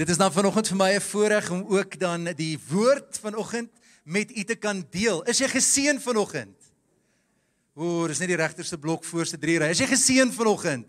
[0.00, 3.70] Dit is dan vanoggend vir my 'n voorreg om ook dan die woord vanoggend
[4.04, 5.22] met u te kan deel.
[5.22, 6.56] Is jy geseën vanoggend?
[7.74, 9.68] O, dis net die regterste blok voorste drie ry.
[9.68, 10.88] Is jy geseën vanoggend?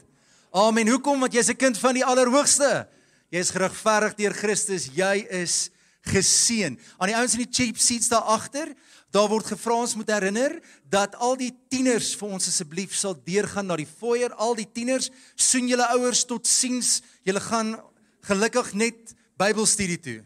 [0.52, 0.88] Amen.
[0.88, 1.20] Hoekom?
[1.20, 2.88] Want jy's 'n kind van die Allerhoogste.
[3.29, 4.90] Jy is geregverdig deur Christus.
[4.94, 5.70] Jy is
[6.02, 6.80] geseën.
[6.98, 8.74] Aan die ouens in die cheap seats daar agter,
[9.12, 13.66] daar word gevra ons moet herinner dat al die tieners vir ons asseblief sal deurgaan
[13.66, 14.32] na die foyer.
[14.34, 17.02] Al die tieners, soen julle ouers tot siens.
[17.23, 17.91] Julle gaan
[18.22, 20.20] gelukkig net Bybelstudie toe.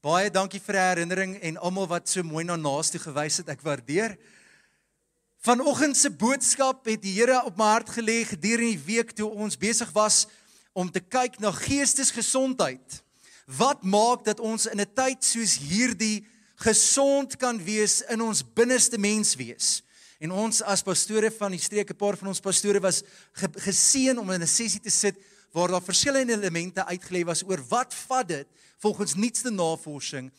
[0.00, 3.50] Baie dankie vir die herinnering en almal wat so mooi na naaste gewys het.
[3.52, 4.16] Ek waardeer.
[5.44, 9.58] Vanoggend se boodskap het die Here op my hart gelê gedurende die week toe ons
[9.60, 10.24] besig was
[10.72, 13.00] om te kyk na geestesgesondheid.
[13.46, 16.26] Wat maak dat ons in 'n tyd soos hierdie
[16.56, 19.82] gesond kan wees in ons binneste mens wees?
[20.20, 23.02] En ons as pastore van die streek, 'n paar van ons pastore was
[23.34, 25.16] geseën om in 'n sessie te sit
[25.52, 30.30] waar daar verskillende elemente uitgelê was oor wat vat dit volgens nuutste navorsing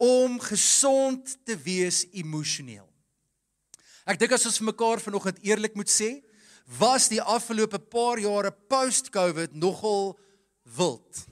[0.00, 2.86] om gesond te wees emosioneel.
[4.08, 6.22] Ek dink as ons vir mekaar vanoggend eerlik moet sê,
[6.78, 10.14] was die afgelope paar jare post-COVID nogal
[10.76, 11.26] wild.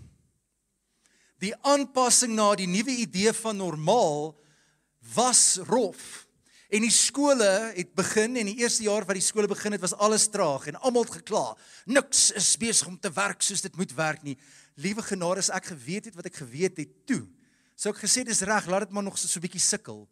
[1.38, 4.34] Die aanpassing na die nuwe idee van normaal
[5.14, 6.27] was rof.
[6.68, 9.94] En die skole het begin en die eerste jaar wat die skole begin het was
[9.96, 11.56] alles traag en almal het gekla.
[11.88, 14.36] Niks is besig om te werk soos dit moet werk nie.
[14.76, 17.22] Liewe genade, as ek geweet het wat ek geweet het toe,
[17.72, 20.08] sou ek gesê dis reg, laat dit maar nog so 'n bietjie sukkel.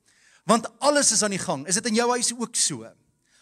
[0.47, 1.67] Want alles is aan die gang.
[1.67, 2.89] Is dit in jou huis ook so?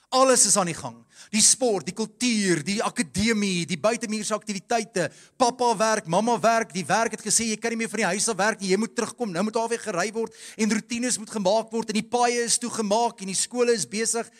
[0.09, 0.97] Alles is aan die gang.
[1.31, 5.09] Die sport, die kultuur, die akademie, die buitemuurse aktiwiteite.
[5.37, 8.29] Pappa werk, mamma werk, die werk het gesê jy kan nie meer van die huis
[8.29, 8.71] af werk nie.
[8.71, 9.33] Jy moet terugkom.
[9.35, 12.59] Nou moet daar weer gery word en rotines moet gemaak word en die paaie is
[12.63, 14.31] toegemaak en die skole is besig.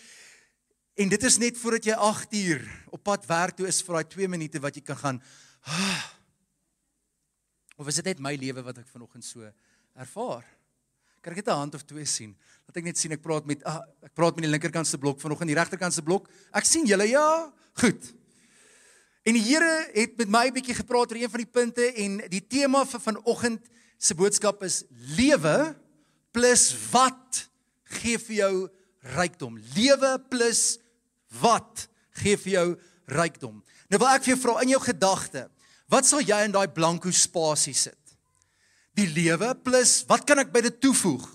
[0.95, 4.11] En dit is net voordat jy 8 uur op pad werk toe is vir daai
[4.15, 5.23] 2 minute wat jy kan gaan.
[7.81, 9.43] Of is dit net my lewe wat ek vanoggend so
[9.99, 10.45] ervaar?
[11.25, 12.37] Kan ek net 'n hand of twee sien?
[12.69, 15.21] Laat ek net sien ek praat met ah, ek praat met die linkerkant se blok
[15.23, 16.29] vanoggend, die regterkant se blok.
[16.57, 17.25] Ek sien julle ja,
[17.83, 18.11] goed.
[19.25, 22.21] En die Here het met my 'n bietjie gepraat oor een van die punte en
[22.29, 23.63] die tema vir vanoggend
[23.99, 24.85] se boodskap is
[25.17, 25.75] lewe
[26.33, 27.49] plus wat
[28.01, 28.55] gee vir jou
[29.17, 29.59] rykdom.
[29.77, 30.79] Lewe plus
[31.41, 31.89] wat
[32.21, 32.69] gee vir jou
[33.07, 33.63] rykdom.
[33.89, 35.49] Nou wil ek vir jou vra in jou gedagte,
[35.89, 37.99] wat sal jy in daai blanko spasie sit?
[38.99, 41.27] die lewe plus wat kan ek by dit toevoeg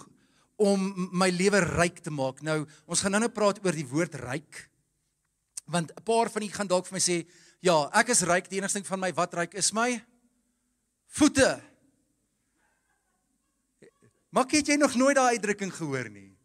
[0.59, 2.43] om my lewe ryk te maak.
[2.43, 4.65] Nou, ons gaan nou-nou praat oor die woord ryk.
[5.71, 7.27] Want 'n paar van u gaan dalk vir my sê,
[7.61, 8.49] "Ja, ek is ryk.
[8.49, 10.03] Die enigste ding van my wat ryk is my
[11.07, 11.61] voete."
[14.31, 16.37] Het jy nog nooit daai uitdrukking gehoor nie?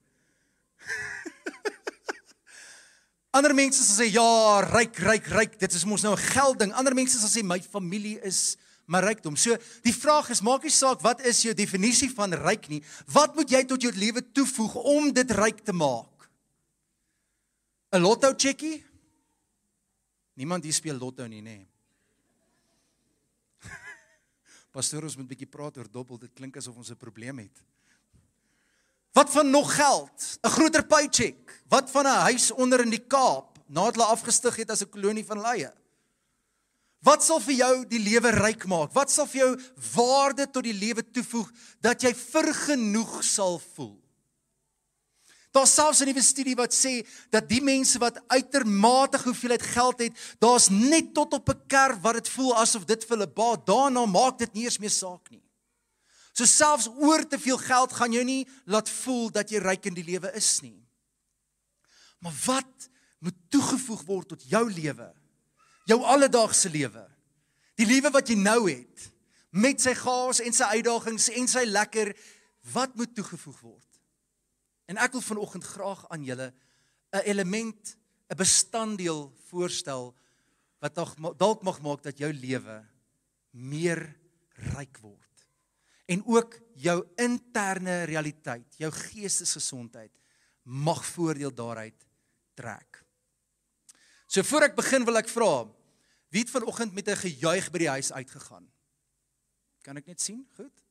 [3.37, 5.59] Ander mense sal sê, "Ja, ryk, ryk, ryk.
[5.59, 9.37] Dit is mos nou 'n gelding." Ander mense sal sê, "My familie is maar rykdom.
[9.37, 12.83] So die vraag is, maak nie saak wat is jou definisie van ryk nie.
[13.13, 16.29] Wat moet jy tot jou lewe toevoeg om dit ryk te maak?
[17.95, 18.85] 'n Lotto checkie?
[20.35, 21.59] Niemand hier speel lotto nie, nê.
[21.63, 21.69] Nee.
[24.75, 26.19] Pastoor, ons moet 'n bietjie praat oor dobbel.
[26.19, 27.63] Dit klink asof ons 'n probleem het.
[29.15, 30.39] Wat van nog geld?
[30.43, 31.63] 'n Groter paycheck?
[31.69, 35.25] Wat van 'n huis onder in die Kaap nadat hulle afgestig het as 'n kolonie
[35.25, 35.73] van leie?
[37.05, 38.95] Wat sal vir jou die lewe ryk maak?
[38.97, 39.51] Wat sal vir jou
[39.93, 41.51] waarde tot die lewe toevoeg
[41.85, 43.99] dat jy vergenoeg sal voel?
[45.55, 50.13] Daar selfs 'n nuwe studie wat sê dat die mense wat uitermate hoeveelheid geld het,
[50.41, 53.67] daar's net tot op 'n kerf wat dit voel asof dit vir hulle baat.
[53.67, 55.43] Daarna maak dit nie eens meer saak nie.
[56.33, 59.95] So selfs oor te veel geld gaan jou nie laat voel dat jy ryk in
[59.95, 60.83] die lewe is nie.
[62.19, 62.89] Maar wat
[63.19, 65.15] moet toegevoeg word tot jou lewe?
[65.89, 67.05] Jou alledaagse lewe.
[67.79, 69.11] Die lewe wat jy nou het
[69.55, 72.13] met sy gaas en sy uitdagings en sy lekker
[72.75, 73.91] wat moet toegevoeg word.
[74.91, 76.53] En ek wil vanoggend graag aan julle
[77.13, 77.97] 'n element,
[78.31, 80.15] 'n bestanddeel voorstel
[80.81, 80.95] wat
[81.39, 82.85] dalk mag maak dat jou lewe
[83.51, 84.17] meer
[84.75, 85.47] ryk word.
[86.07, 90.13] En ook jou interne realiteit, jou geestesgesondheid
[90.63, 92.07] mag voordeel daaruit
[92.55, 93.05] trek.
[94.27, 95.65] So voor ek begin wil ek vra,
[96.35, 98.67] wie het vanoggend met 'n gejuig by die huis uitgegaan?
[99.83, 100.47] Kan ek net sien?
[100.57, 100.83] Goed.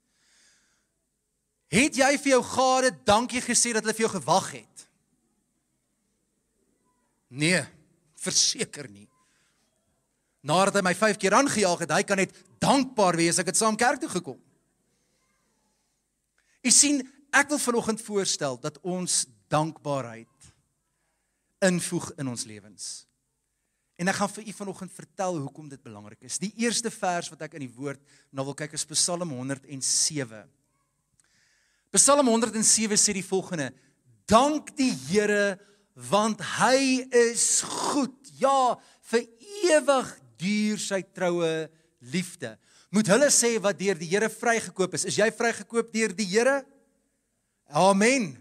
[1.68, 4.88] Het jy vir jou gade dankie gesê dat hulle vir jou gewag het?
[7.28, 7.66] Nee,
[8.16, 9.10] verseker nie.
[10.42, 13.76] Nadat hy my 5 keer aangejaag het, hy kan net dankbaar wees ek het saam
[13.76, 14.40] kerk toe gekom.
[16.62, 17.02] U sien,
[17.32, 20.54] ek wil vanoggend voorstel dat ons dankbaarheid
[21.60, 23.08] invoeg in ons lewens
[24.02, 26.40] En ek gaan vir u vanoggend vertel hoekom dit belangrik is.
[26.42, 28.02] Die eerste vers wat ek in die woord
[28.34, 30.44] nou wil kyk is Psalm 107.
[31.94, 33.70] Psalm 107 sê die volgende:
[34.26, 35.60] Dank die Here
[36.10, 38.18] want hy is goed.
[38.42, 38.74] Ja,
[39.12, 39.28] vir
[39.70, 41.54] ewig duur sy troue
[42.02, 42.56] liefde.
[42.94, 45.06] Moet hulle sê wat deur die Here vrygekoop is.
[45.10, 46.64] Is jy vrygekoop deur die Here?
[47.70, 48.34] Amen.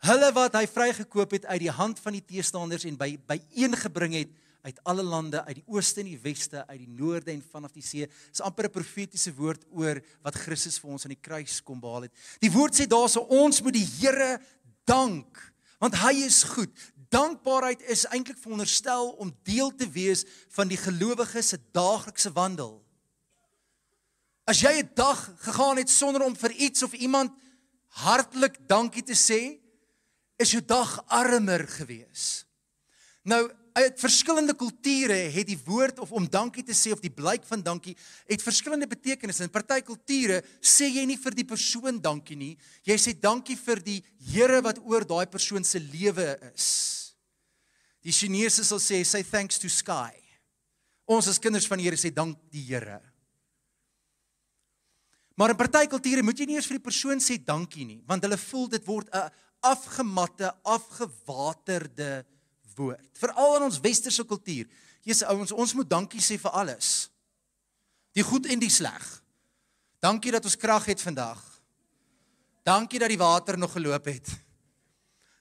[0.00, 3.76] Hulle wat hy vrygekoop het uit die hand van die teestanders en by by een
[3.76, 4.30] het
[4.62, 7.84] uit alle lande, uit die ooste en die weste, uit die noorde en vanaf die
[7.84, 8.08] see.
[8.28, 12.02] Dis amper 'n profetiese woord oor wat Christus vir ons aan die kruis kom behaal
[12.02, 12.12] het.
[12.40, 14.40] Die woord sê daarso ons moet die Here
[14.84, 16.70] dank want hy is goed.
[17.08, 22.84] Dankbaarheid is eintlik veronderstel om deel te wees van die gelowige se daaglikse wandel.
[24.46, 27.32] As jy 'n dag gegaan het sonder om vir iets of iemand
[27.88, 29.58] hartlik dankie te sê,
[30.40, 32.44] is jou dag armer gewees.
[33.28, 33.44] Nou,
[33.76, 37.62] uit verskillende kulture het die woord of om dankie te sê of die blyk van
[37.62, 37.94] dankie
[38.28, 39.44] het verskillende betekenisse.
[39.46, 42.54] In party kulture sê jy nie vir die persoon dankie nie,
[42.86, 44.00] jy sê dankie vir die
[44.30, 46.66] Here wat oor daai persoon se lewe is.
[48.04, 50.12] Die Chinese sal sê say thanks to sky.
[51.10, 53.00] Ons as kinders van die Here sê dank die Here.
[55.40, 58.24] Maar in party kulture moet jy nie eers vir die persoon sê dankie nie, want
[58.26, 62.24] hulle voel dit word 'n afgematte, afgewaterde
[62.74, 63.08] woord.
[63.18, 64.68] Veral in ons westerse kultuur.
[65.04, 67.08] Jesus ouens, ons moet dankie sê vir alles.
[68.16, 69.06] Die goed en die sleg.
[70.00, 71.40] Dankie dat ons krag het vandag.
[72.66, 74.30] Dankie dat die water nog geloop het.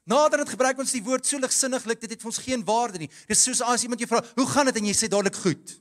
[0.10, 3.12] Nadat dit gebruik ons die woord so ligsinniglik, dit het vir ons geen waarde nie.
[3.30, 5.80] Dis soos as iemand jou vra, "Hoe gaan dit?" en jy sê dadelik goed.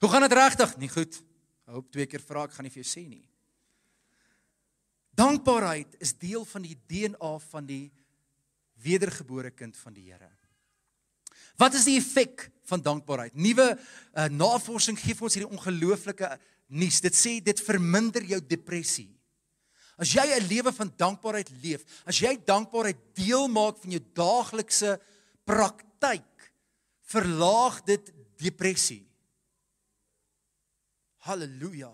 [0.00, 0.76] Hoe gaan dit regtig?
[0.76, 1.22] Nie goed.
[1.64, 3.24] Hoop twee keer vra ek gaan nie vir jou sê nie.
[5.16, 7.92] Dankbaarheid is deel van die DNA van die
[8.82, 10.30] wedergebore kind van die Here.
[11.60, 13.34] Wat is die effek van dankbaarheid?
[13.36, 16.30] Nuwe uh, navorsing gee vir ons hierdie ongelooflike
[16.72, 17.02] nuus.
[17.04, 19.10] Dit sê dit verminder jou depressie.
[20.00, 24.98] As jy 'n lewe van dankbaarheid leef, as jy dankbaarheid deel maak van jou daaglikse
[25.44, 26.52] praktyk,
[27.04, 29.04] verlaag dit depressie.
[31.28, 31.92] Halleluja.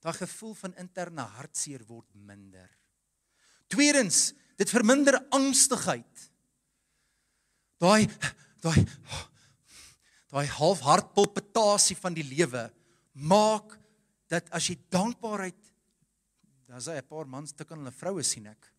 [0.00, 2.68] Daai gevoel van interne hartseer word minder.
[3.68, 6.28] Tweedens, dit verminder angstigheid.
[7.80, 8.08] Daai
[8.64, 8.84] daai
[10.30, 12.68] daai halfhartpalpitasie van die lewe
[13.12, 13.72] maak
[14.30, 15.58] dat as jy dankbaarheid
[16.70, 18.72] dan sê 'n paar mans tik aan hulle vroue sien ek.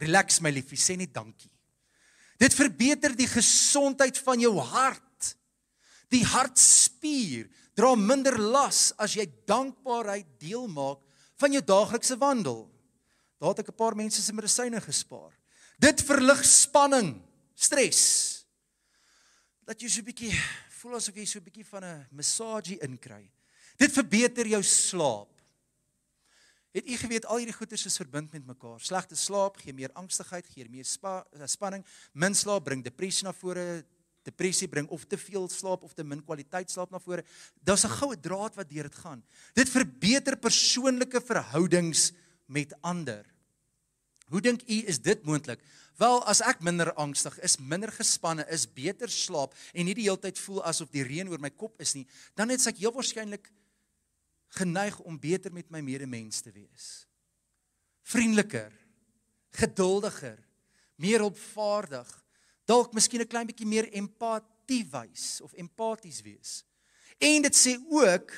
[0.00, 1.50] Relax my liefie, sê net dankie.
[2.38, 5.36] Dit verbeter die gesondheid van jou hart.
[6.08, 11.00] Die hartspier dra minder las as jy dankbaarheid deel maak
[11.40, 12.70] van jou daaglikse wandel.
[13.38, 15.32] Daar het ek 'n paar mense se medisyne gespaar.
[15.78, 17.22] Dit verlig spanning,
[17.54, 18.44] stres.
[19.66, 20.32] Dat jy so 'n bietjie
[20.80, 23.30] voel asof jy so 'n bietjie van 'n massagie inkry.
[23.76, 25.34] Dit verbeter jou slaap.
[26.74, 28.80] Het u geweet al hierdie goeters is verbind met mekaar?
[28.80, 31.84] Slegte slaap gee meer angstigheid, gee meer spa, spanning.
[32.12, 33.84] Min slaap bring depressie na vore.
[34.24, 37.24] Depressie bring of te veel slaap of te min kwaliteit slaap na vore.
[37.62, 39.22] Daar's 'n goue draad wat deur dit gaan.
[39.54, 42.12] Dit verbeter persoonlike verhoudings
[42.46, 43.24] met ander.
[44.28, 45.60] Hoe dink u is dit moontlik?
[45.96, 50.18] Wel, as ek minder angstig is, minder gespanne is, beter slaap en nie die hele
[50.18, 53.50] tyd voel asof die reën oor my kop is nie, dan het ek heel waarskynlik
[54.48, 57.06] geneig om beter met my medemens te wees.
[58.02, 58.72] Vriendeliker,
[59.52, 60.38] geduldiger,
[60.96, 62.23] meer opvaardig,
[62.66, 66.64] dalk miskien 'n klein bietjie meer empatie wys of empaties wees.
[67.18, 68.32] En dit sê ook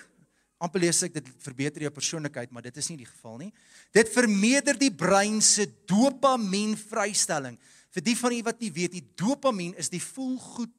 [0.58, 3.52] amper lees ek dit verbeter jou persoonlikheid, maar dit is nie die geval nie.
[3.92, 7.58] Dit vermeerder die brein se dopamien vrystelling.
[7.92, 10.72] Vir die van u wat nie weet nie, dopamien is die voelgoed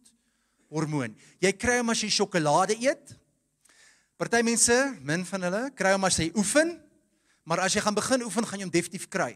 [0.74, 1.16] hormoon.
[1.40, 3.16] Jy kry hom as jy sjokolade eet.
[4.18, 4.76] Party mense,
[5.06, 6.74] min van hulle, kry hom as jy oefen,
[7.46, 9.36] maar as jy gaan begin oefen, gaan jy hom definitief kry.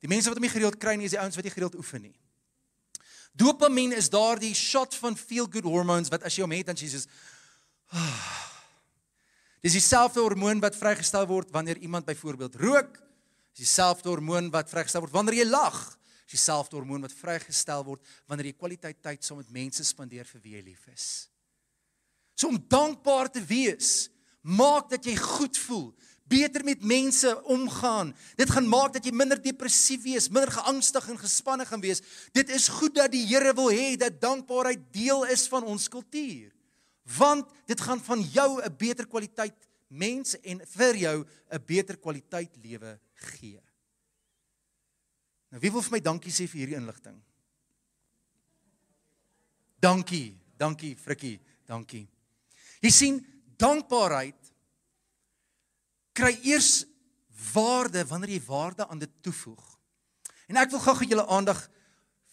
[0.00, 2.06] Die mense wat hom nie gereeld kry nie, is die ouens wat nie gereeld oefen
[2.06, 2.14] nie.
[3.32, 6.88] Dopamien is daardie shot van feel good hormones wat as jy hom het dan jy
[6.92, 7.04] sê
[7.94, 8.50] ah,
[9.60, 12.94] Dis dieselfde hormoon wat vrygestel word wanneer iemand byvoorbeeld rook.
[13.52, 15.80] Dis dieselfde hormoon wat vrygestel word wanneer jy lag.
[16.24, 20.40] Dis dieselfde hormoon wat vrygestel word wanneer jy kwaliteit tyd saam met mense spandeer vir
[20.44, 21.08] wie jy lief is.
[22.38, 24.08] So om dankbaar te wees,
[24.40, 25.90] maak dat jy goed voel,
[26.30, 28.14] beter met mense omgaan.
[28.38, 32.02] Dit gaan maak dat jy minder depressief wees, minder geangstig en gespanne gaan wees.
[32.36, 36.54] Dit is goed dat die Here wil hê dat dankbaarheid deel is van ons kultuur
[37.16, 42.56] want dit gaan van jou 'n beter kwaliteit mens en vir jou 'n beter kwaliteit
[42.62, 43.60] lewe gee.
[45.50, 47.22] Nou wie wil vir my dankie sê vir hierdie inligting?
[49.80, 52.08] Dankie, dankie Frikkie, dankie.
[52.80, 54.39] Jy sien, dankbaarheid
[56.20, 56.84] kry eers
[57.52, 59.64] waarde wanneer jy waarde aan dit toevoeg.
[60.50, 61.62] En ek wil gou-gou julle aandag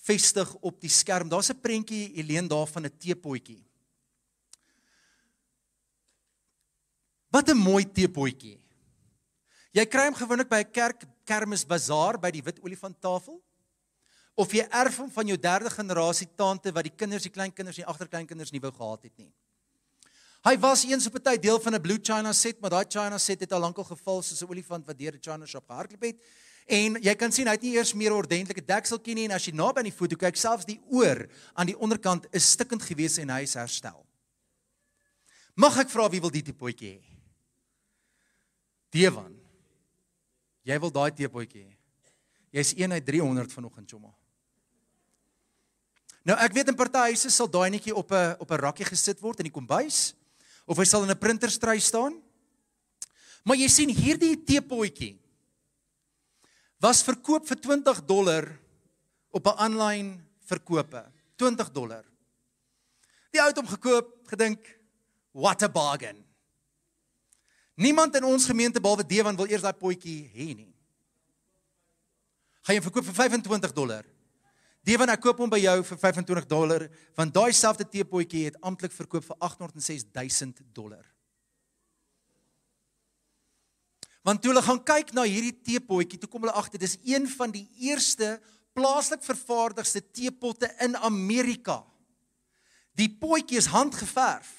[0.07, 1.29] vestig op die skerm.
[1.29, 3.63] Daar's 'n prentjie Helene daar van 'n teepotjie.
[7.29, 8.59] Wat 'n mooi teepotjie.
[9.71, 13.43] Jy kry hom gewoonlik by 'n kerk kermisbazaar by die wit olifanttafel.
[14.35, 17.83] Of jy erf hom van jou derde generasie tante wat die kinders, die kleinkinders en
[17.83, 19.33] die agterkleinkinders nie wou gehad het nie.
[20.47, 23.17] Hy was eens op 'n tyd deel van 'n Blue China set, maar daai China
[23.17, 26.23] set het al lankal geval soos 'n olifant wat deur die China shop gehardloop het.
[26.65, 29.51] En jy kan sien hy het nie eers meer ordentlike dekseltjie nie en as jy
[29.51, 33.29] naby aan die foto kyk, selfs die oor aan die onderkant is stikkend gewees en
[33.29, 34.05] hy is herstel.
[35.55, 37.03] Mag ek vra wie wil die teepotjie hê?
[38.89, 39.39] Dewan.
[40.63, 41.77] Jy wil daai teepotjie hê.
[42.51, 44.13] Jy's 1 uit 300 vanoggend, Choma.
[46.23, 49.19] Nou ek weet in party huise sal daai netjie op 'n op 'n rakkie gesit
[49.19, 50.16] word in die kombuis
[50.67, 52.21] of hy sal in 'n printerstry staan.
[53.43, 55.15] Maar jy sien hierdie teepotjie
[56.83, 58.59] was verkoop vir 20 dollar
[59.31, 61.03] op 'n aanlyn verkope.
[61.37, 62.03] 20 dollar.
[63.31, 64.59] Die ou het hom gekoop, gedink,
[65.31, 66.25] what a bargain.
[67.75, 70.73] Niemand in ons gemeente behalwe Dewan wil eers daai potjie hê nie.
[72.65, 74.05] Gaan jy verkoop vir 25 dollar?
[74.87, 76.85] Dewan, ek koop hom by jou vir 25 dollar,
[77.19, 81.03] want daai selfde teepotjie het amptelik verkoop vir 806 000 dollar.
[84.23, 87.51] Want toe hulle gaan kyk na hierdie teepotjie, toe kom hulle agter dis een van
[87.51, 88.37] die eerste
[88.77, 91.81] plaaslik vervaardigde teepotte in Amerika.
[92.95, 94.53] Die potjie is handgeverf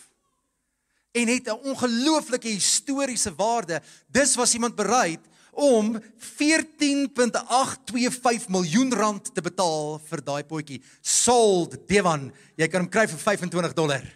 [1.17, 3.81] en het 'n ongelooflike historiese waarde.
[4.13, 5.25] Dis was iemand bereid
[5.59, 10.79] om 14.825 miljoen rand te betaal vir daai potjie.
[11.03, 14.07] Sold Devan, jy kan hom kry vir 25 dollar.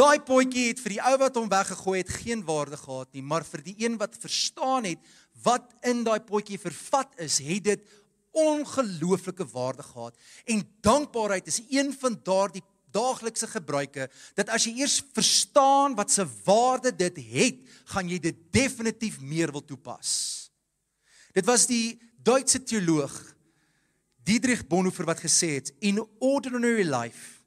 [0.00, 3.44] Daai potjie het vir die ou wat hom weggegooi het geen waarde gehad nie, maar
[3.44, 5.00] vir die een wat verstaan het
[5.44, 7.82] wat in daai potjie vervat is, het dit
[8.30, 10.14] ongelooflike waarde gehad.
[10.48, 16.26] En dankbaarheid is een van daardie daaglikse gebruike dat as jy eers verstaan wat se
[16.44, 17.58] waarde dit het,
[17.94, 20.50] gaan jy dit definitief meer wil toepas.
[21.34, 23.14] Dit was die Duitse teoloog
[24.28, 27.40] Dietrich Bonhoeffer wat gesê het in ordinary life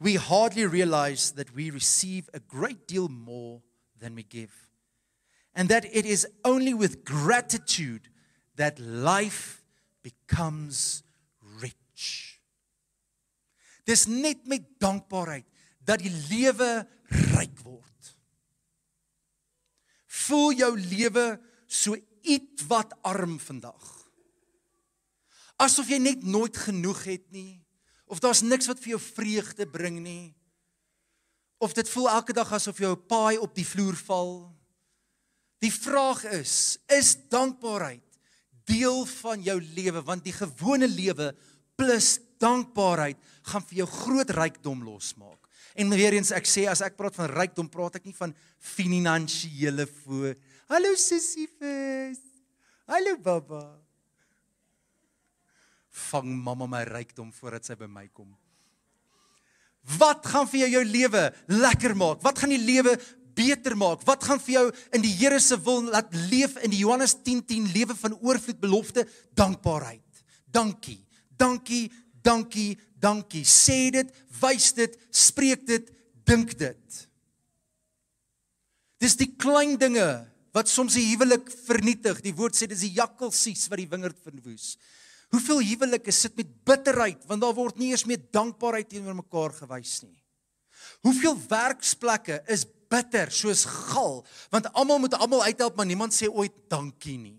[0.00, 3.60] we hardly realize that we receive a great deal more
[4.00, 4.50] than we give
[5.54, 8.08] and that it is only with gratitude
[8.56, 9.62] that life
[10.02, 11.02] becomes
[11.60, 12.29] rich.
[13.88, 15.46] Dis net met dankbaarheid
[15.84, 16.86] dat die lewe
[17.34, 18.12] ryk word.
[20.26, 21.24] Voel jou lewe
[21.70, 21.96] so
[22.26, 23.86] ietwat arm vandag.
[25.60, 27.60] Asof jy net nooit genoeg het nie
[28.10, 30.32] of daar's niks wat vir jou vreugde bring nie.
[31.62, 34.32] Of dit voel elke dag asof jou paai op die vloer val.
[35.62, 38.02] Die vraag is, is dankbaarheid
[38.70, 41.30] deel van jou lewe want die gewone lewe
[41.78, 43.20] plus dankbaarheid
[43.50, 45.38] gaan vir jou groot rykdom losmaak.
[45.78, 48.34] En weer eens ek sê as ek praat van rykdom, praat ek nie van
[48.74, 50.34] finansiële voor.
[50.70, 52.20] Hallo Sisyphus.
[52.90, 53.64] Hallo baba.
[56.10, 58.30] Vang mamma my rykdom voordat sy by my kom.
[59.98, 62.20] Wat gaan vir jou jou lewe lekker maak?
[62.22, 62.96] Wat gaan die lewe
[63.36, 64.02] beter maak?
[64.06, 64.64] Wat gaan vir jou
[64.96, 68.60] in die Here se wil laat leef in die Johannes 10:10 10, lewe van oorvloed
[68.60, 70.24] belofte, dankbaarheid.
[70.44, 71.00] Dankie.
[71.36, 71.88] Dankie,
[72.30, 73.44] dankie, dankie.
[73.44, 74.10] Sê dit,
[74.40, 75.90] wys dit, spreek dit,
[76.28, 77.00] dink dit.
[79.00, 80.06] Dis die klein dinge
[80.54, 82.20] wat soms die huwelik vernietig.
[82.24, 84.74] Die woord sê dis die jakkalsies wat die wingerd verwoes.
[85.30, 90.00] Hoeveel huwelike sit met bitterheid want daar word nie eers meer dankbaarheid teenoor mekaar gewys
[90.02, 90.18] nie.
[91.06, 96.56] Hoeveel werksplekke is bitter soos gal want almal moet almal uithelp maar niemand sê ooit
[96.72, 97.38] dankie nie.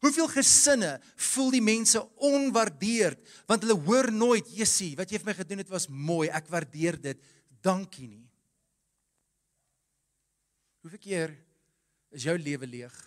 [0.00, 5.34] Hoeveel gesinne voel die mense onwaardeerd want hulle hoor nooit, "Jessie, wat jy vir my
[5.34, 6.28] gedoen het was mooi.
[6.28, 7.18] Ek waardeer dit.
[7.60, 8.30] Dankie nie."
[10.80, 11.36] Hoeveel keer
[12.10, 13.06] is jou lewe leeg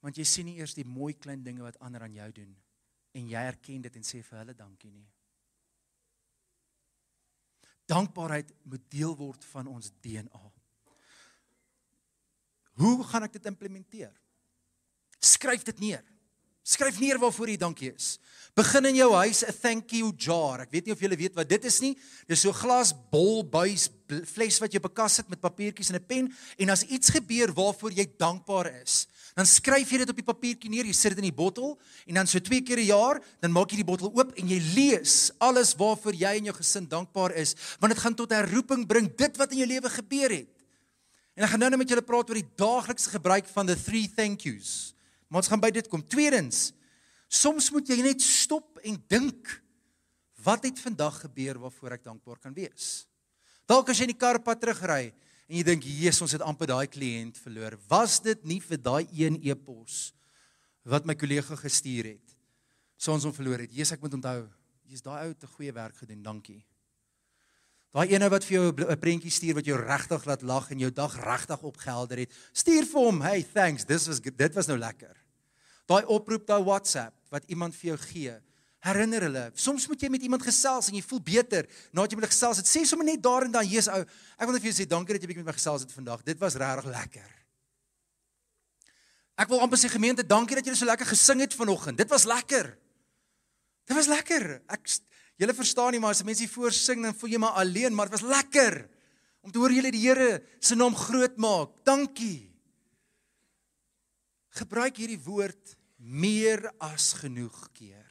[0.00, 2.56] want jy sien nie eers die mooi klein dinge wat ander aan jou doen
[3.16, 5.08] en jy erken dit en sê vir hulle dankie nie.
[7.86, 10.52] Dankbaarheid moet deel word van ons DNA.
[12.76, 14.14] Hoe gaan ek dit implementeer?
[15.26, 16.04] Skryf dit neer.
[16.66, 18.16] Skryf neer waarvoor jy dankie is.
[18.56, 20.62] Begin in jou huis 'n thank you jar.
[20.62, 21.96] Ek weet nie of julle weet wat dit is nie.
[22.26, 23.88] Dis so 'n glas bol buis
[24.24, 27.92] fles wat jy bekas het met papiertjies en 'n pen en as iets gebeur waarvoor
[27.92, 29.06] jy dankbaar is,
[29.36, 31.74] Dan skryf jy dit op die papiertjie neer, jy sit dit in die bottel
[32.08, 34.60] en dan so twee keer 'n jaar, dan maak jy die bottel oop en jy
[34.72, 39.14] lees alles waarvoor jy en jou gesin dankbaar is, want dit gaan tot herroeping bring
[39.14, 40.48] dit wat in jou lewe gebeur het.
[41.36, 44.08] En ek gaan nou net met julle praat oor die daaglikse gebruik van the three
[44.08, 44.95] thank yous.
[45.28, 46.02] Maar ons gaan by dit kom.
[46.06, 46.70] Tweedens,
[47.28, 49.50] soms moet jy net stop en dink
[50.46, 53.06] wat het vandag gebeur waarvoor ek dankbaar kan wees.
[53.66, 55.10] Dalk as jy in die kar pad terugry
[55.46, 57.78] en jy dink, "Jesus, ons het amper daai kliënt verloor.
[57.88, 60.12] Was dit nie vir daai een e-pos
[60.84, 62.36] wat my kollega gestuur het,
[62.96, 64.48] sou ons hom verloor het." Jesus, ek moet onthou,
[64.86, 66.22] jy's daai ou 'n goeie werk gedoen.
[66.22, 66.64] Dankie.
[67.94, 70.90] Daai ene wat vir jou 'n prentjie stuur wat jou regtig laat lag en jou
[70.90, 73.84] dag regtig opgehelder het, stuur vir hom, "Hey, thanks.
[73.84, 75.16] Dis was dit was nou lekker."
[75.86, 78.34] Daai oproep daai WhatsApp wat iemand vir jou gee,
[78.86, 79.44] herinner hulle.
[79.54, 82.56] Soms moet jy met iemand gesels en jy voel beter nadat jy met hulle gesels
[82.56, 82.66] het.
[82.66, 85.16] Sê sommer net daar en dan, Jesus ou, ek wil net vir jou sê dankie
[85.16, 86.24] dat jy bietjie met my gesels het vandag.
[86.26, 87.30] Dit was regtig lekker.
[89.36, 91.98] Ek wil amper sê gemeente, dankie dat julle so lekker gesing het vanoggend.
[91.98, 92.70] Dit was lekker.
[93.86, 94.62] Dit was lekker.
[94.72, 94.88] Ek
[95.36, 98.10] julle verstaan nie maar as mense hier voor sing dan voel jy maar alleen, maar
[98.10, 98.82] dit was lekker
[99.46, 101.76] om te hoor julle die Here se naam groot maak.
[101.86, 102.50] Dankie.
[104.58, 108.04] Gebruik hierdie woord meer as genoeg keer.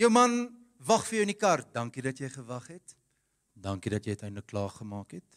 [0.00, 0.46] Jou man
[0.80, 1.66] wag vir jou in die kar.
[1.74, 2.96] Dankie dat jy gewag het.
[3.52, 5.28] Dankie dat jy uiteindelik klaar gemaak het.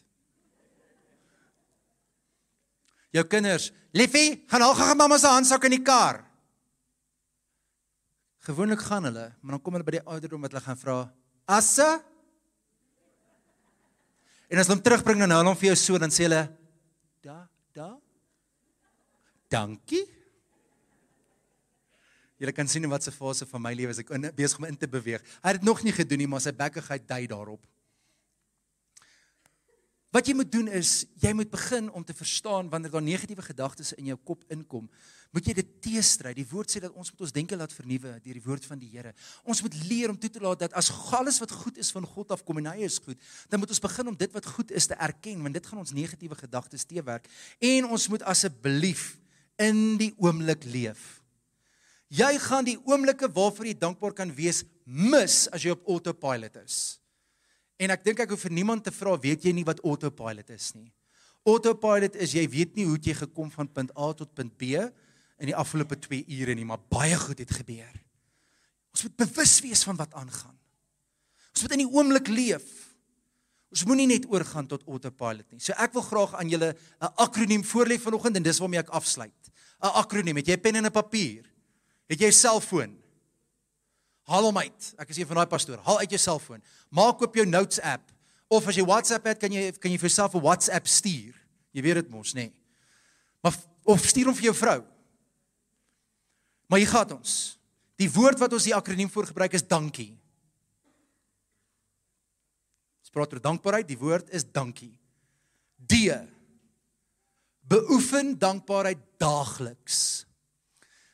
[3.14, 6.22] Jou kinders, liefie, gaan al gaan mamma se handsak in die kar.
[8.46, 10.96] Gewoonlik gaan hulle, maar dan kom hulle by die ouderdom wat hulle gaan vra,
[11.50, 11.86] "Asse?"
[14.46, 16.46] En as hulle hom terugbring na hulle hom vir jou so dan sê hulle,
[17.22, 17.98] "Da, da."
[19.50, 20.06] Dankie.
[22.36, 24.86] Julle kan sien in watter fase van my lewe is ek besig om in te
[24.86, 25.22] beweeg.
[25.42, 27.66] Hy het dit nog nie gedoen nie, maar sy bekkigheid dui daarop.
[30.16, 33.90] Wat jy moet doen is, jy moet begin om te verstaan wanneer daar negatiewe gedagtes
[34.00, 34.86] in jou kop inkom,
[35.34, 36.32] moet jy dit teestry.
[36.32, 38.88] Die woord sê dat ons moet ons denke laat vernuwe deur die woord van die
[38.94, 39.12] Here.
[39.44, 42.32] Ons moet leer om toe te laat dat as alles wat goed is van God
[42.32, 43.20] af kom en hy is goed,
[43.52, 45.92] dan moet ons begin om dit wat goed is te erken, want dit gaan ons
[45.92, 47.28] negatiewe gedagtes teewerk.
[47.60, 49.18] En ons moet asseblief
[49.60, 51.18] in die oomblik leef.
[52.08, 56.96] Jy gaan die oomblikke waarvoor jy dankbaar kan wees mis as jy op autopilot is.
[57.76, 60.70] En ek dink ek hoef vir niemand te vra, weet jy nie wat autopilot is
[60.74, 60.88] nie.
[61.46, 64.80] Autopilot is jy weet nie hoe jy gekom van punt A tot punt B
[65.36, 67.92] in die afgelope 2 ure nie, maar baie goed het gebeur.
[68.96, 70.56] Ons moet bewus wees van wat aangaan.
[71.52, 72.64] Ons moet in die oomblik leef.
[73.72, 75.60] Ons moenie net oorgaan tot autopilot nie.
[75.60, 79.52] So ek wil graag aan julle 'n akroniem voorlê vanoggend en dis waarmee ek afsluit.
[79.82, 81.44] 'n Akroniem, het jy pen en 'n papier?
[82.08, 82.96] Het jy 'n selfoon?
[84.26, 84.88] Haal hom uit.
[84.98, 85.78] Ek is een van daai pastoor.
[85.86, 86.62] Haal uit jou selfoon.
[86.90, 88.10] Maak oop jou notes app
[88.50, 91.34] of as jy WhatsApp het, kan jy kan jy vir jouself 'n WhatsApp stuur.
[91.72, 92.46] Jy weet dit mos, nê?
[92.46, 92.52] Nee.
[93.42, 94.84] Maar of stuur hom vir jou vrou.
[96.66, 97.58] Maar hier gaan ons.
[97.96, 100.18] Die woord wat ons die akroniem voor gebruik is dankie.
[103.00, 103.88] Ons praat oor dankbaarheid.
[103.88, 104.98] Die woord is dankie.
[105.86, 105.94] D.
[107.60, 110.26] Beoefen dankbaarheid daagliks.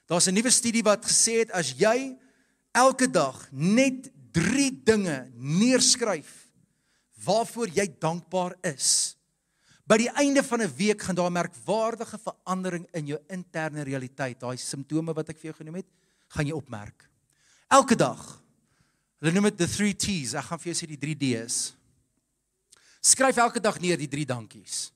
[0.06, 2.18] Daar's 'n nuwe studie wat gesê het as jy
[2.72, 6.30] elke dag net 3 dinge neerskryf
[7.22, 9.14] waarvoor jy dankbaar is.
[9.86, 14.40] By die einde van 'n week gaan daar 'n merkwaardige verandering in jou interne realiteit,
[14.40, 15.86] daai simptome wat ek vir jou genoem het,
[16.28, 17.08] gaan jy opmerk.
[17.68, 18.42] Elke dag.
[19.20, 20.34] Hulle noem dit the 3 T's.
[20.34, 21.74] Ek gaan vir jou sê die 3 D's.
[23.00, 24.92] Skryf elke dag neer die 3 dankies.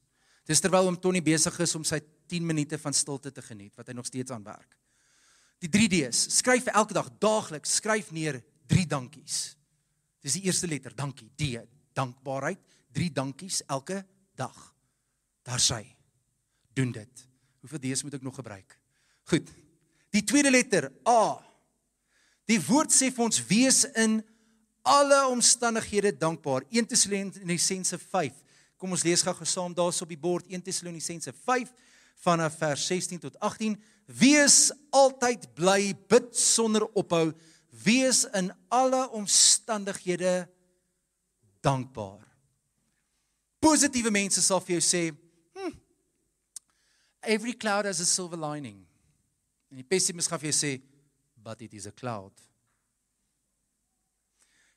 [0.47, 3.87] Dis terwyl om Tony besig is om sy 10 minute van stilte te geniet wat
[3.87, 4.77] hy nog steeds aan werk.
[5.64, 6.27] Die 3D's.
[6.37, 9.57] Skryf elke dag daagliks skryf neer 3 dankies.
[10.21, 11.31] Dis die eerste letter, dankie.
[11.38, 11.61] D,
[11.97, 12.61] dankbaarheid.
[12.92, 14.03] 3 dankies elke
[14.37, 14.57] dag.
[15.47, 15.83] Daar sê
[16.77, 17.27] doen dit.
[17.62, 18.77] Hoeveel D's moet ek nog gebruik?
[19.31, 19.49] Goed.
[20.12, 21.38] Die tweede letter, A.
[22.47, 24.21] Die woord sê vir ons wees in
[24.87, 26.66] alle omstandighede dankbaar.
[26.71, 28.37] 1 Tessalonisense 5.
[28.77, 31.73] Kom ons lees gou gesaam daarso op die bord 1 Tessalonisense 5
[32.23, 33.75] vanaf vers 16 tot 18.
[34.07, 37.33] Wees altyd bly, bid sonder ophou,
[37.85, 40.47] wees in alle omstandighede
[41.61, 42.23] dankbaar.
[43.59, 45.03] Positiewe mense sal vir jou sê,
[45.57, 45.75] hm,
[47.23, 48.85] every cloud has a silver lining.
[49.71, 50.73] En die pessimis gaan vir jou sê,
[51.42, 52.38] but it is a cloud.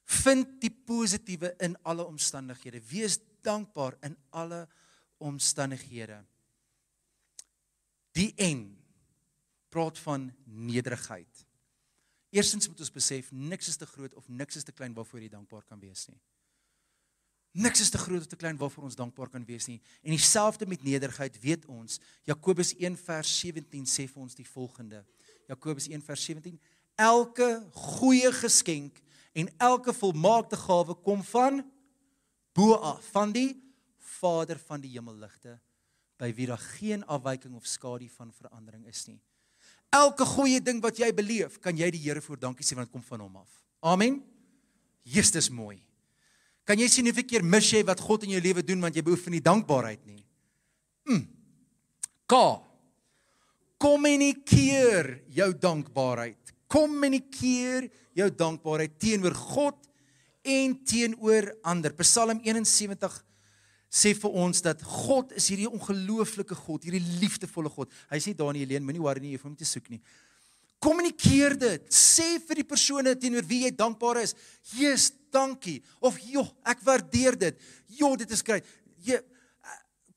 [0.09, 2.81] Vind die positiewe in alle omstandighede.
[2.89, 4.65] Wees dankbaar in alle
[5.21, 6.23] omstandighede.
[8.17, 8.78] Die N
[9.69, 11.45] praat van nederigheid.
[12.29, 15.31] Eerstens moet ons besef niks is te groot of niks is te klein waarvoor jy
[15.33, 16.19] dankbaar kan wees nie.
[17.57, 19.79] Niks is te groot of te klein waarvoor ons dankbaar kan wees nie.
[20.05, 21.97] En dieselfde met nederigheid weet ons.
[22.29, 25.01] Jakobus 1 vers 17 sê vir ons die volgende.
[25.49, 26.59] Jakobus 1 vers 17:
[26.95, 29.01] Elke goeie geskenk
[29.33, 31.63] en elke volmaakte gawe kom van
[32.53, 33.55] bo af, van die
[34.19, 35.55] Vader van die hemelligte,
[36.19, 39.19] by wie daar geen afwyking of skadu van verandering is nie.
[39.89, 42.93] Elke goeie ding wat jy beleef, kan jy die Here voor dankie sê want dit
[42.93, 43.49] kom van hom af.
[43.81, 44.19] Amen.
[45.03, 45.79] Jesus is mooi.
[46.67, 49.01] Kan jy sien hoeveel keer mis jy wat God in jou lewe doen want jy
[49.05, 50.21] beoefen nie dankbaarheid nie?
[51.09, 51.23] Mm.
[52.29, 52.41] K.
[53.81, 56.53] Kommunikeer jou dankbaarheid.
[56.69, 57.87] Kommunikeer
[58.19, 59.89] jou dankbaarheid teenoor God
[60.45, 61.95] en teenoor ander.
[62.03, 63.17] Psalm 71
[63.89, 67.93] sê vir ons dat God is hierdie ongelooflike God, hierdie liefdevolle God.
[68.11, 70.01] Hy sê daar in Helene, moenie worry nie, jy hoef hom te soek nie.
[70.79, 71.89] Kommunikeer dit.
[71.91, 74.35] Sê vir die persone teenoor wie jy dankbaar is.
[74.71, 75.81] Jesus, dankie.
[75.99, 77.59] Of joh, ek waardeer dit.
[77.99, 78.67] Joh, dit is grait.
[79.03, 79.19] Jy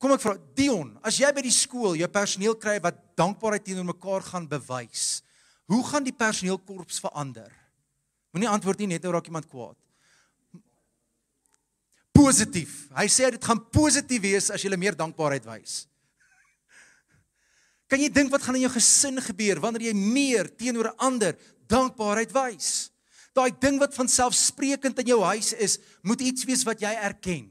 [0.03, 3.87] Kom ek vra Dion, as jy by die skool jou personeel kry wat dankbaarheid teenoor
[3.93, 5.21] mekaar gaan bewys,
[5.71, 7.53] hoe gaan die personeelkorps verander?
[8.35, 9.79] Moenie antwoord nie net nou raak iemand kwaad.
[12.23, 12.87] Positief.
[12.95, 15.87] Hy sê dit gaan positief wees as jy meer dankbaarheid wys.
[17.91, 21.35] Kan jy dink wat gaan in jou gesin gebeur wanneer jy meer teenoor ander
[21.69, 22.93] dankbaarheid wys?
[23.35, 27.49] Daai ding wat van selfsprekend in jou huis is, moet iets wees wat jy erken.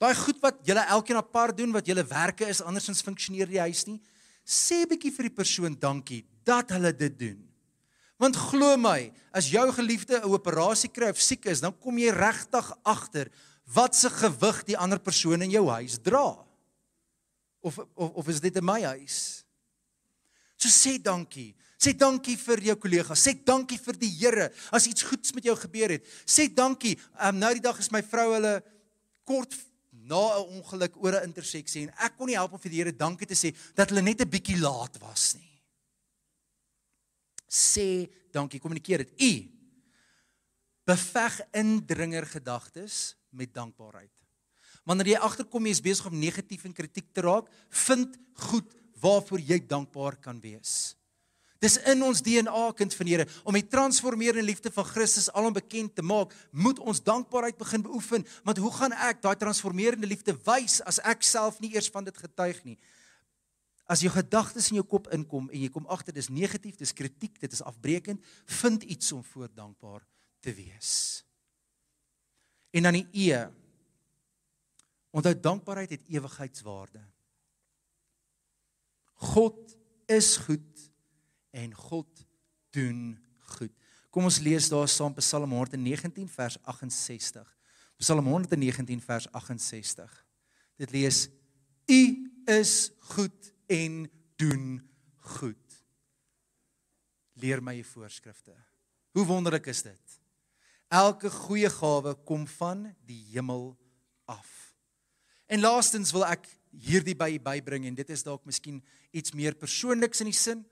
[0.00, 3.86] Daai goed wat julle elkeen apart doen, wat julle werke is, andersins funksioneer die huis
[3.86, 4.00] nie.
[4.44, 7.43] Sê 'n bietjie vir die persoon dankie dat hulle dit doen.
[8.24, 12.08] Want glo my, as jou geliefde 'n operasie kry of siek is, dan kom jy
[12.08, 13.28] regtig agter
[13.74, 16.36] wat se gewig die ander persoon in jou huis dra
[17.60, 19.44] of of of is dit in my huis?
[20.56, 21.54] So sê dankie.
[21.78, 23.20] Sê dankie vir jou kollegas.
[23.20, 26.04] Sê dankie vir die Here as iets goeds met jou gebeur het.
[26.24, 26.98] Sê dankie.
[27.20, 28.62] Um, nou die dag is my vrou hulle
[29.24, 29.52] kort
[29.92, 32.92] na 'n ongeluk oor 'n interseksie en ek kon nie help om vir die Here
[32.92, 35.53] dankie te sê dat hulle net 'n bietjie laat was nie.
[37.54, 38.58] Sê dankie.
[38.62, 39.14] Kommunikeer dit.
[39.22, 39.32] U
[40.84, 44.10] beveg indringer gedagtes met dankbaarheid.
[44.84, 47.46] Wanneer jy agterkom jy is besig om negatief en kritiek te raak,
[47.86, 48.18] vind
[48.50, 50.92] goed waarvoor jy dankbaar kan wees.
[51.62, 55.94] Dis in ons DNA kind van Here om die transformerende liefde van Christus alom bekend
[55.96, 58.26] te maak, moet ons dankbaarheid begin beoefen.
[58.44, 62.18] Want hoe gaan ek daai transformerende liefde wys as ek self nie eers van dit
[62.20, 62.76] getuig nie?
[63.84, 67.36] As jou gedagtes in jou kop inkom en jy kom agter dis negatief, dis kritiek,
[67.40, 68.22] dit is afbreekend,
[68.60, 70.06] vind iets om voor dankbaar
[70.40, 71.24] te wees.
[72.74, 73.44] En dan die E
[75.14, 76.98] Onthou dankbaarheid het ewigheidswaarde.
[79.30, 79.76] God
[80.10, 80.90] is goed
[81.50, 82.26] en God
[82.74, 83.14] doen
[83.54, 83.70] goed.
[84.10, 87.46] Kom ons lees daar saam Psalm 119 vers 68.
[88.02, 90.18] Psalm 119 vers 68.
[90.82, 91.28] Dit lees:
[91.86, 92.02] U
[92.50, 94.82] is goed en doen
[95.38, 95.78] goed.
[97.40, 98.54] Leer my u voorskrifte.
[99.14, 100.20] Hoe wonderlik is dit?
[100.88, 103.72] Elke goeie gawe kom van die hemel
[104.30, 104.74] af.
[105.46, 108.80] En laastens wil ek hierdie by bybring en dit is dalk miskien
[109.14, 110.64] iets meer persoonliks in die sin.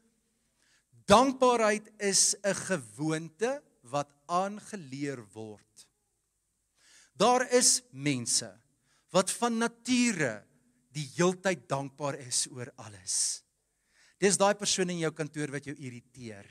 [1.11, 5.87] Dankbaarheid is 'n gewoonte wat aangeleer word.
[7.15, 8.51] Daar is mense
[9.11, 10.45] wat van nature
[10.93, 13.43] die heeltyd dankbaar is oor alles.
[14.23, 16.47] Dis daai persoon in jou kantoor wat jou irriteer.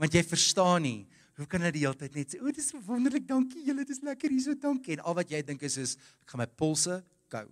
[0.00, 1.06] Want jy verstaan nie,
[1.38, 4.40] hoe kan hulle die heeltyd net sê, "O, dis wonderlik, dankie julle, dis lekker hier
[4.40, 7.46] so, dankie." En al wat jy dink is is ek gaan my polse kou.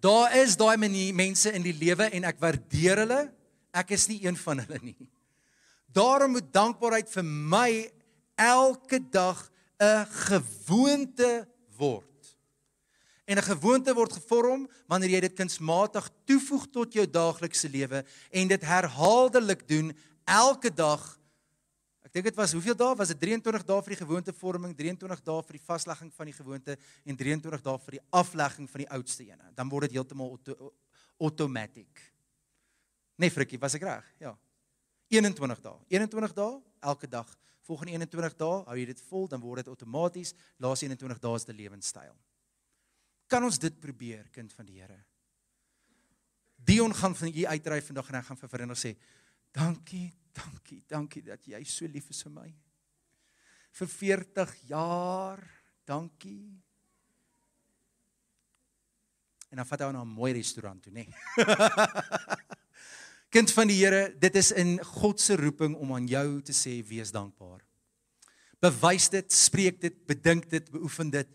[0.00, 0.76] Daar is daai
[1.12, 3.32] mense in die lewe en ek waardeer hulle.
[3.72, 5.10] Ek is nie een van hulle nie.
[5.92, 7.90] Daarom moet dankbaarheid vir my
[8.36, 12.15] elke dag 'n gewoonte word.
[13.26, 18.48] En 'n gewoonte word gevorm wanneer jy dit kunsmatig toevoeg tot jou daaglikse lewe en
[18.48, 19.92] dit herhaaldelik doen
[20.24, 21.16] elke dag
[22.16, 25.58] dink dit was hoeveel dae was dit 23 dae vir die gewoontevorming, 23 dae vir
[25.58, 29.50] die vaslegging van die gewoonte en 23 dae vir die aflegging van die oudste ene.
[29.58, 30.70] Dan word dit heeltemal auto,
[31.20, 32.00] automatic.
[33.20, 34.08] Nee, Frikkie, was ek reg?
[34.22, 34.32] Ja.
[35.12, 35.76] 21 dae.
[35.92, 36.54] 21 dae
[36.88, 37.28] elke dag.
[37.68, 40.32] Volgende 21 dae hou jy dit vol, dan word dit outomaties.
[40.62, 42.16] Laaste 21 dae is die lewenstyl.
[43.26, 44.98] Kan ons dit probeer, kind van die Here?
[46.56, 48.96] Dion gaan van hier uitry vandag en hy gaan vir vriende sê:
[49.52, 52.46] "Dankie, Dankie, dankie dat jy so lief is vir my.
[53.76, 55.42] Vir 40 jaar.
[55.88, 56.56] Dankie.
[59.52, 61.06] En dan vat hy na 'n mooi restaurant toe, nê.
[61.06, 61.46] Nee.
[63.34, 66.82] kind van die Here, dit is in God se roeping om aan jou te sê
[66.84, 67.62] wees dankbaar.
[68.60, 71.28] Bewys dit, spreek dit, bedink dit, beoefen dit.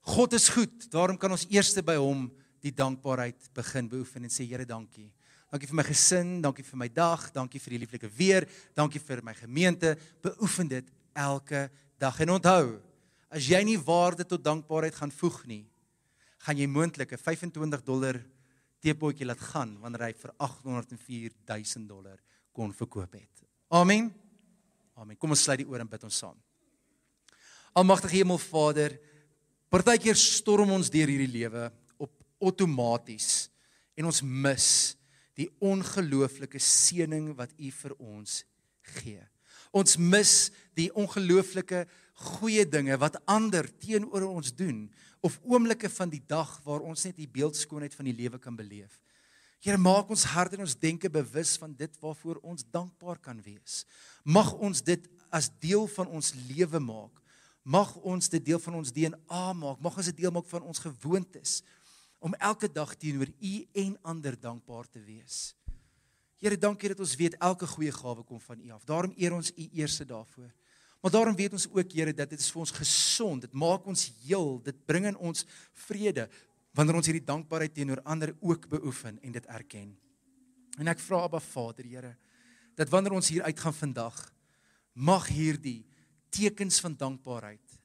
[0.00, 0.90] God is goed.
[0.90, 2.28] Daarom kan ons eers by hom
[2.60, 5.10] die dankbaarheid begin beoefen en sê Here, dankie.
[5.50, 8.46] Dankie vir my gesin, dankie vir my dag, dankie vir die lieflike weer,
[8.78, 9.96] dankie vir my gemeente.
[10.22, 12.78] Beoefen dit elke dag en onthou,
[13.30, 15.64] as jy nie waarde tot dankbaarheid gaan voeg nie,
[16.46, 18.20] gaan jy moontlik 'n 25 dollar
[18.80, 22.18] teepotjie laat gaan wanneer hy vir 804 000 dollar
[22.52, 23.44] kon verkoop het.
[23.68, 24.12] Amen.
[24.94, 25.16] Amen.
[25.16, 26.36] Kom ons sluit die oor en bid ons saam.
[27.72, 28.98] Almagtige Hemelvader,
[29.70, 31.68] partykeer storm ons deur hierdie lewe
[32.00, 33.48] op outomaties
[33.98, 34.68] en ons mis
[35.38, 38.42] die ongelooflike seëning wat U vir ons
[38.98, 39.22] gee.
[39.70, 41.84] Ons mis die ongelooflike
[42.34, 44.88] goeie dinge wat ander teenoor ons doen
[45.24, 48.98] of oomblikke van die dag waar ons net die beeldskoonheid van die lewe kan beleef.
[49.60, 53.84] Here maak ons hart en ons denke bewus van dit waarvoor ons dankbaar kan wees.
[54.24, 57.19] Mag ons dit as deel van ons lewe maak.
[57.62, 59.80] Mag ons dit deel van ons DNA maak.
[59.80, 61.60] Mag ons dit deel maak van ons gewoontes
[62.20, 65.54] om elke dag teenoor U en ander dankbaar te wees.
[66.40, 68.84] Here, dankie dat ons weet elke goeie gawe kom van U af.
[68.88, 70.48] Daarom eer ons U eerste daarvoor.
[71.00, 73.44] Maar daarom weet ons ook Here dat dit is vir ons gesond.
[73.44, 74.58] Dit maak ons heel.
[74.64, 75.44] Dit bring in ons
[75.88, 76.28] vrede
[76.76, 79.96] wanneer ons hierdie dankbaarheid teenoor ander ook beoefen en dit erken.
[80.78, 82.12] En ek vra Abba Vader, Here,
[82.78, 84.20] dat wanneer ons hier uitgaan vandag,
[84.94, 85.89] mag hierdie
[86.30, 87.78] tekens van dankbaarheid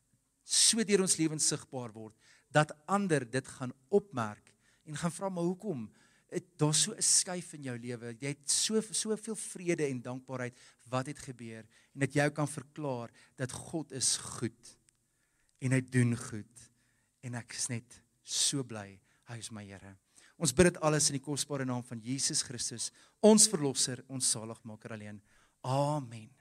[0.45, 2.15] so deur ons lewens sigbaar word
[2.53, 4.53] dat ander dit gaan opmerk
[4.85, 5.87] en gaan vra maar hoekom
[6.59, 10.57] daar's so 'n skuif in jou lewe jy het so soveel vrede en dankbaarheid
[10.89, 14.77] wat het gebeur en dat jy kan verklaar dat God is goed
[15.61, 16.71] en hy doen goed
[17.21, 19.95] en ek is net so bly hy is my Here.
[20.35, 22.89] Ons bid dit alles in die kosbare naam van Jesus Christus,
[23.23, 25.21] ons verlosser, ons saligmaker alleen.
[25.63, 26.34] Amen.